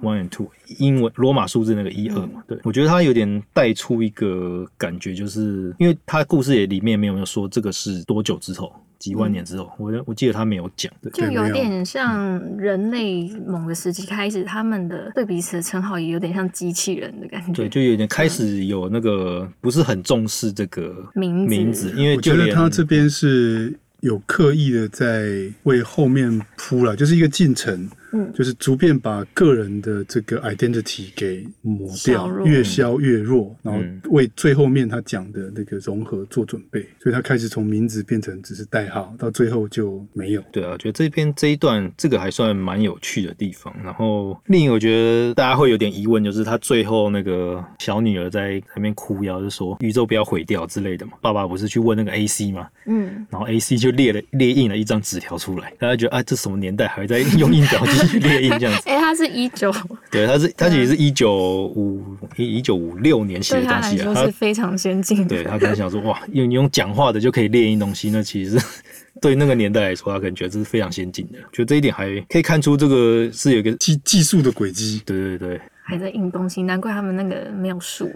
[0.00, 0.46] ，one and two，
[0.78, 2.40] 英文罗马数字那个一二嘛。
[2.46, 8.72] 对，我觉得他有点带出一个感觉，就是因为他故事也里面没有说这个是多久之后。
[9.02, 17.52] 几万年之后，我我记得他没有讲，就有点像人类某个时期开始，他们的对彼此的称号也有点像机器人的感觉。
[17.52, 27.90] 对，就有点开始有那个不是很重视这个名名字，因为觉得他这边是有刻意的在为后面铺了，就是一个进程。
[28.12, 36.86] 嗯，就是逐渐把个人的这个 identity 给抹掉，越消越弱，然后为最后面他讲的那个融合做准备。
[37.00, 40.42] 所以他开始从名字变成只是代号，到最后就没有。
[40.52, 43.74] 对啊，我觉得这篇这一段这个还算蛮有趣的地方。
[43.82, 51.12] 然后另一个我觉得大家会有点疑问，就是他最后那个小女儿在那边哭腰，就说宇宙不要毁掉之类的嘛。
[51.20, 58.88] 爸爸不是去问那个 AC 嘛，嗯，然后 AC 就列了列印了一张纸条出来，大家觉得啊，这什么年代还在用印表机列印这样子？
[58.88, 59.72] 哎，他是一九，
[60.10, 61.32] 对，他是他其实是一九
[61.74, 62.02] 五
[62.36, 65.26] 一九五六年写的东西啊，他是非常先进。
[65.26, 68.58] 对他可能想说，哇，用用讲话的就可以列印东西，那其实
[69.20, 71.38] 对那个年代来说，他可能觉得这是非常先进的。
[71.52, 75.02] 觉得这一点还可以看出这个是有一个技技术的轨迹。
[75.04, 78.10] 对对对，还在印东西，难怪他们那个没有数。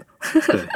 [0.47, 0.59] 对。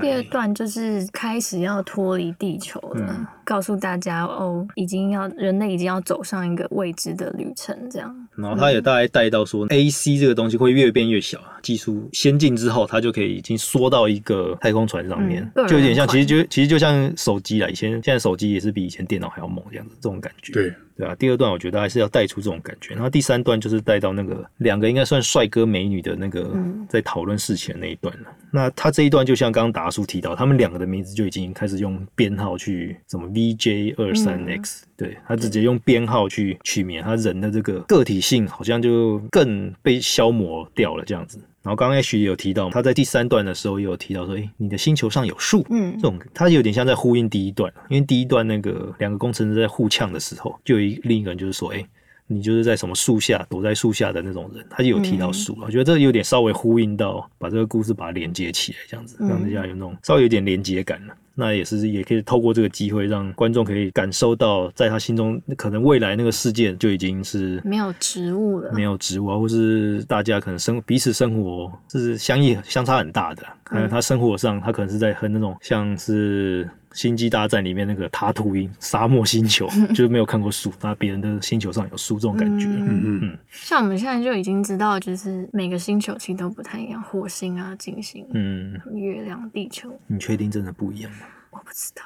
[0.00, 8.10] 第二段就是开始要脱离地球了，告诉大家哦，已经要人类已经要走上一个未知的旅程，这样。
[8.34, 20.54] 然后他也大概带到说，A C 这个东西会越变越小啊，技术先进之后，它就可以已经缩到一个太空船上面，就有点像，其实就其实就像手机了，以前现在手机也是比以前电脑还要猛这样子，这种感觉。
[20.54, 20.72] 对。
[20.94, 26.54] 对啊，第二段我觉得还是要带出这种感觉，然后第三段就是带到那个两个应该算帅哥美女的那个
[26.86, 28.28] 在讨论事情的那一段了。
[28.50, 41.38] 那他这一段就像刚刚达叔提到，他们两个的名字就已经开始用编号去什么 VJ 二三 X，对他直接用编号去取名，他人的这个个体性好像就更被消磨掉了这样子。
[41.62, 51.84] 然后刚刚 H 也有提到，他在第三段的时候也有提到说，哎，你的星球上有树，嗯，这种他有点像在呼应第一段，因为第一段那个两个工程师在互呛的时候，就有一另一个人就是说，哎，
[52.26, 61.14] 你就是在什么树下躲在树下的那种人，他就有提到树了，我觉得这有点稍微呼应到，把这个故事把它连接起来，这样子让大家有那种稍微有点连接感了。
[61.34, 73.42] 那也是，也可以透过这个机会，让观众可以感受到，在他心中，可能未来那个世界就已经是没有植物了，没有植物啊，或是大家可能生彼此生活是相异相差很大的。
[73.72, 76.68] 还有他生活上，他可能是在和那种像是。
[76.94, 82.66] 星际大战里面那个塔图因沙漠星球， 就是没有看过树，那别人的星球上有树，这种感觉。
[82.66, 83.38] 嗯嗯嗯。
[83.50, 89.98] 像我们现在就已经知道，就是每个星球其实都不太一样，火星啊、金星、嗯、月亮、地球。
[90.06, 91.20] 你确定真的不一样吗？
[91.48, 92.02] 我不知道。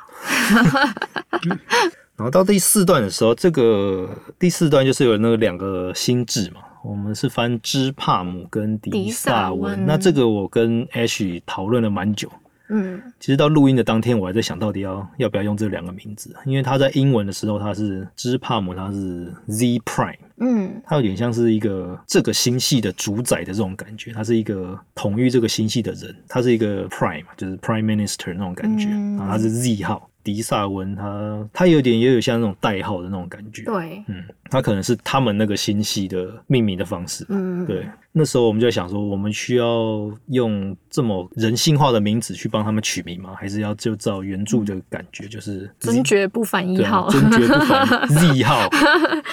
[2.14, 9.84] 然后到第四段的时候，这个第四段就是有那个两个心智嘛，我们是翻芝帕姆跟迪萨文。
[9.84, 12.30] 那这个我跟 Ash 讨论了蛮久。
[12.68, 30.08] 嗯，其实到录音的当天，我还在想到底要要不要用这两个名字，因为他在英文的时候他是芝帕姆，他是 Z Prime，嗯，他有点像是一个这个星系的主宰的这种感觉，他是一个统御这个星系的人，他是一个 Prime，就是 Prime Minister 那种感觉，然后他是 Z 号。
[30.26, 37.86] 迪萨文，他他有点也有像那种代号的那种感觉，对，嗯，他可能是他们那个星系的命名的方式，嗯，对。
[38.18, 43.34] 那时候我们就在想说，我们需要用这么人性化的名字去帮他们取名吗？
[43.38, 48.70] 还是要就照原著的感觉，就是尊爵不凡一号，尊爵不凡 Z 号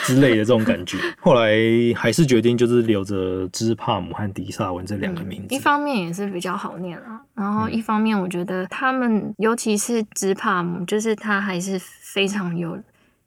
[0.03, 0.97] 之类的这种感觉。
[1.21, 1.53] 后来
[1.95, 12.77] 还是决定就是留着芝帕姆和迪萨文这两个名字，一方面也是比较好念啊，然后一方面我觉得他们，尤其是芝帕姆，就是他还是非常有。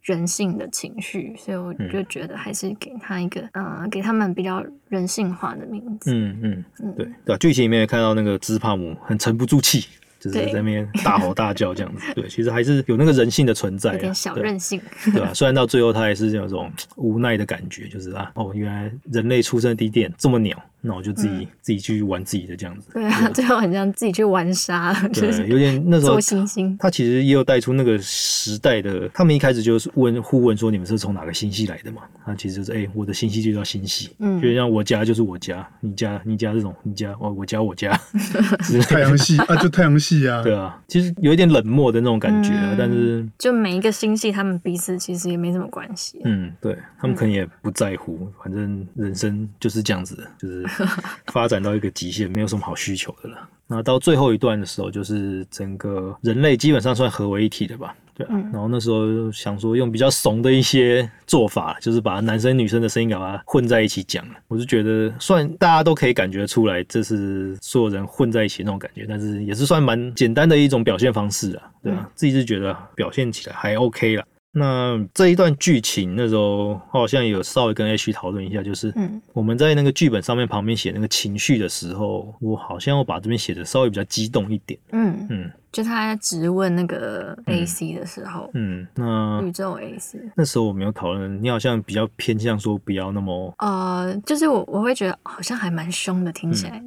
[0.06, 6.10] 人性的情绪，所以我就觉得还是给他一个，呃，给他们比较人性化的名字。
[6.14, 9.86] 嗯嗯嗯，对对剧情里面也看到那个芝帕姆很沉不住气。
[10.18, 14.80] 就是在那边 大吼大叫这样子，对，其实还是有那个人性的存在，有点小任性，
[15.12, 15.32] 对吧？
[15.34, 22.90] 虽然到最后他还是有种无奈的感觉，就是啊，哦，原来人类出生的地点这么鸟，那我就自己自己去玩自己的这样子。
[22.92, 26.76] 对啊， 最后很像自己去玩沙，对，有点那时候做星星。
[26.78, 32.02] 他其实也有带出那个时代的，他们一开始就是问互问说你们是从哪个星系来的嘛？
[32.24, 37.90] 他其实就是哎，我的星系就叫星系，嗯，就像我家就是我家，你家你家这种你家哦，我家我家，
[38.88, 40.80] 太阳系啊，就太阳系啊， 对啊。
[40.88, 46.20] 其实有一点冷漠的那种感觉啊，但是就每一个星系，他们彼此其实也没什么关系。
[46.24, 50.64] 嗯，对他们可能也不在乎，反正人生就是这样子的，就是
[51.32, 53.48] 发展到一个极限，没有什么好需求的了。
[53.66, 57.94] 那到最后一段的时候，就是整个人类基本上算合为一体的吧。
[58.14, 64.34] 对啊，然后那时候想说用比较怂的一些做法，就是把男生女生的声音给它混在一起讲了。
[64.48, 71.68] 我就觉得，算大家都可以感觉出来，这是所有人混在一起那种感觉，但是也是算蛮简单的一种表现方式啊。
[71.82, 74.24] 对啊，自己是觉得表现起来还 OK 了。
[74.58, 78.90] 那这一段剧情那时候好像有稍微跟 H 讨论一下，就是
[79.34, 84.80] 我们在那个剧本上面旁边写那个情绪的时候，我好像要把这边写的稍微比较激动一点。
[84.92, 85.52] 嗯嗯。
[85.72, 96.82] 就他在质问那个 AC 的时候，嗯，那宇宙 AC 那时候我没有讨论，你好像比较偏向说不要那么，呃，就是我我会觉得好像还蛮凶的，听起来。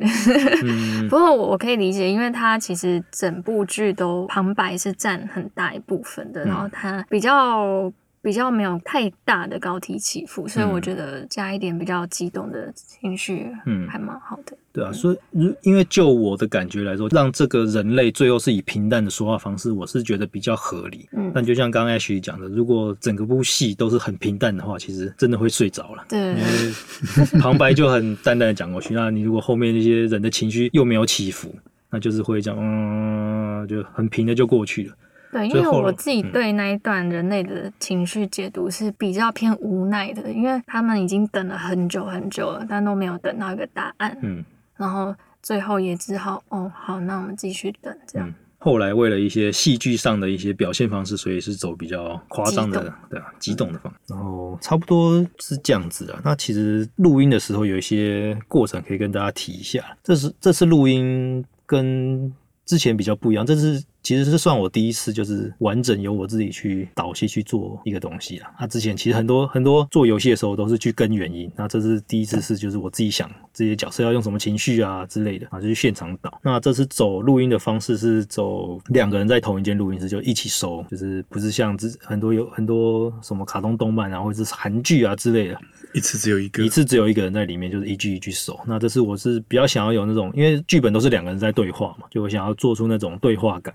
[1.10, 6.48] 不过我我可以理解，因为他其实整部剧都旁白是占很大一部分的，嗯。
[6.48, 14.58] 然后他比较比较没有太大的高低起伏，所以我嗯觉得加一点比较激动的情绪，嗯还蛮好的。
[14.72, 21.08] 对啊，所以如因为就我的感觉来说，让这个人类最后是以平淡的说话方式，我是觉得比较合理。
[21.14, 26.06] 嗯但就像刚刚 Ash 讲的，如果整个部戏都是很平淡的话，其实真的会睡着了。
[26.10, 26.74] 对因为
[27.42, 31.54] 旁白就很淡淡的讲过去，那你如果后面那些人的情绪又没有起伏，
[31.90, 34.94] 那就是会这样，嗯，就很平的就过去了。
[35.32, 44.44] 对，因为我自己嗯对那一段人类的情绪解读是比较偏无奈的，因为他们已经等了很久很久了，但都没有等到一个答案，嗯
[44.78, 48.28] 然后最后也只好哦，好，那我们继续等这样。
[48.28, 48.34] 嗯。
[48.62, 54.14] 后来为了一些戏剧上的一些表现方式，所以是走比较夸张的，对啊，激动的方式。
[54.14, 56.20] 然后差不多是这样子啊。
[56.26, 59.82] 那其实录音的时候有一些过程可以跟大家提一下。
[60.04, 62.34] 这是这次录音跟
[62.66, 68.50] 之前比较不一样，这是其实是算我第一次就是完整由我自己去导戏去做一个东西啊。
[68.60, 76.40] 那之前其实很多很多做游戏的时候都是去跟原因，那这是第一次是就是我自己想这些角色要用什么情绪啊之类的啊，就去现场导。
[76.44, 85.60] 那这次走录音的方式是走两个人在同一间录音室就一起收，就是不是像之很多有很多什么卡通动漫啊或者是韩剧啊之类的，
[85.94, 88.58] 一次只有一个，一次只有一个人在里面，就是一句一句收。
[88.66, 93.74] 那这次我是比较想要有那种，因为剧本都是两个人在对话嘛，就我想要做出那种对话感，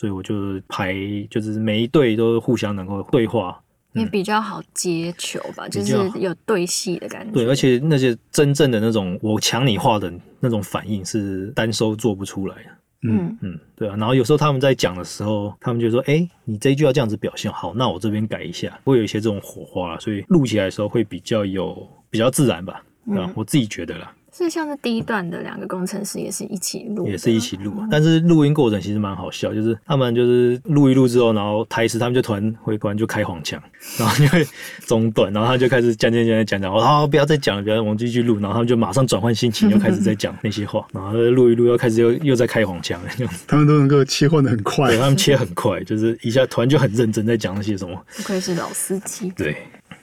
[0.00, 0.94] 所以我就排
[1.28, 3.60] 就是每一队都互相能够对话。
[3.92, 7.32] 也比较好接球吧，就是有对戏的感觉。
[7.32, 12.70] 对，而且那些真正的那种我抢你话的那种反应是单收做不出来的。
[13.02, 13.94] 嗯，嗯，对啊。
[13.98, 22.82] 然后有时候他们在讲的时候，他们就说：“哎、你这一句要这样子表现，好，那我这边改一下。”会有一些这种火花，所以录起来的时候会比较有比较自然吧。
[23.06, 24.14] 对吧、嗯我自己觉得啦。
[24.40, 33.62] 所以像是第一段的两个工程师也是一起录，也是一起录啊，但是录音过程其实蛮好笑，就是他们就是录一录之后，然后台词他们就突然会突然就开黄腔，
[33.98, 34.42] 然后就会
[34.86, 49.30] 中断，然后他就开始讲讲讲讲讲，我好不要再讲了，不要我们继续录，然后他们就马上转换心情，又开始在讲那些话，然后录一录又开始又又在开黄腔，这样子，他们都能够切换的很快对，他们切很快，就是一下突然就很认真在讲那些什么，不愧是老司机。
[49.36, 49.54] 对，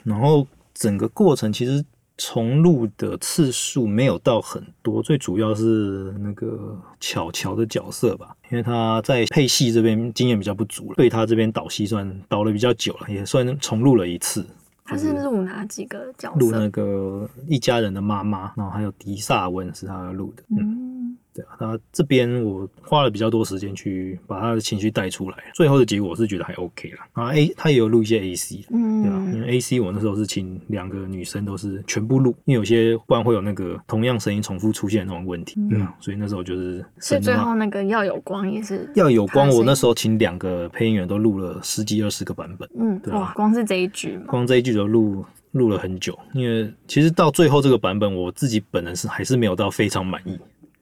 [0.04, 1.84] 然后整个过程其实
[2.18, 14.46] 重录的次数没有到很多，最主要是那个巧乔的角色吧，因为他在配戏这边经验比较不足了，对他这边导戏算导了比较久了，也算重录了一次。
[14.90, 16.70] 他是录哪几个角色录那？
[16.70, 20.97] 个一家人的妈妈，然后还有迪萨文是他录的，嗯，嗯，
[21.34, 27.08] 对啊，那这边我花了比较多时间去把他的情绪带出来，最后的结果我是觉得还 OK 啦。
[27.14, 50.38] 啊 A 他也有录一些 AC，嗯对啊，因嗯，为 AC 我那时候是请两个女生都是全部录，因为有些不然会有那个同样声音重复出现的那种问题，对啊，所以那时候就是所以最后那个要有光也是要有光，我那时候请两个配音员都录了十几二十个版本，嗯，对啊哇，光是这一句嘛，光这一句就录录了很久，因为其实到最后这个版本，我自己本人是还是没有到非常满意，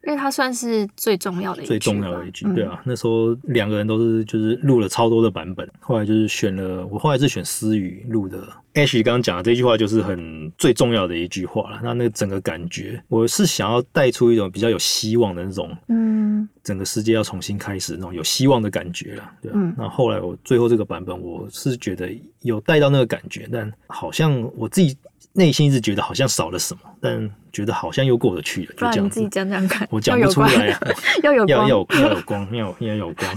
[0.05, 8.47] 因为它算是最重要的一句最重要的一句，嗯对啊，那时候两个人都是就是录了超多的版本，后来就是选了，我后来是选思雨录的。
[8.75, 19.53] Ash 刚刚讲的这句话就是很最重要的一句话了，那那个整个感觉，我是想要带出一种比较有希望的那种，嗯，整个世界要重新开始那种有希望的感觉了，对啊。
[19.55, 22.09] 嗯那后来我最后这个版本，我是觉得
[22.41, 24.95] 有带到那个感觉，但好像我自己
[25.36, 29.01] 内心一直觉得好像少了什么，但觉得好像又过得去了，就这样子。
[29.03, 29.27] 你自己。
[29.29, 30.79] 讲讲看，我讲不出来啊，
[31.23, 33.36] 要有光，要要有要有光，要有要有光，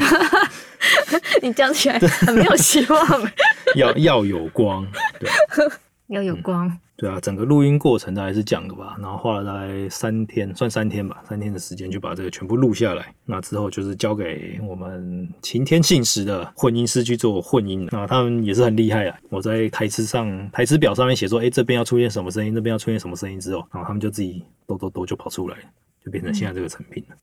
[1.43, 3.31] 你讲起来很没有希望，
[3.77, 4.87] 要要有光，
[5.21, 5.29] 对。
[6.09, 13.15] 要有光，对啊，整个录音过程大概是讲的吧，然后花了大概三天，算三天吧，三天的时间就把这个全部录下来。
[13.25, 17.89] 那之后就是交给我们晴天信实的混音师去做混音。
[17.93, 19.17] 那他们也是很厉害啊！
[19.29, 25.57] 我在台词上台词表上面写说，哎，这边要出现什么声音，那边要出现什么声音之后，然后他们就自己抖抖抖就跑出来，
[26.05, 27.17] 就变成现在这个成品了。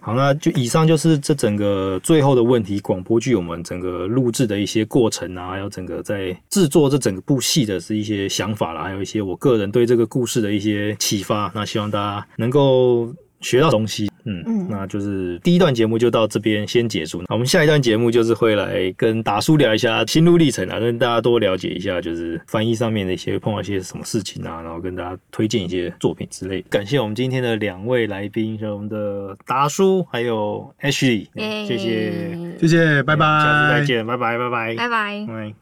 [0.00, 11.50] 好，那就以上就是这整个最后的问题广播剧我们整个录制的一些过程啊，还有整个在制作这整个部戏的是一些想法啦，还有一些我个人对这个故事的一些启发。
[11.54, 14.10] 那希望大家能够学到东西。
[14.28, 17.22] 嗯嗯，那就是第一段节目就到这边先结束。
[17.28, 26.60] 那我们下一段节目就是会来跟达叔聊一下心路历程啊，跟大家多了解一下，就是翻译上面的一些碰到一些什么事情啊，然后跟大家推荐一些作品之类。
[26.62, 31.28] 感谢我们今天的两位来宾，是我们的达叔还有 Ashley，
[31.66, 35.56] 谢谢，谢谢，拜拜，下次再见，拜拜，拜拜，拜拜，拜。